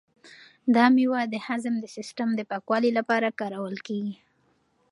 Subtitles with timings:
[0.75, 4.15] دا مېوه د هضم د سیسټم د پاکوالي لپاره کارول کیږي.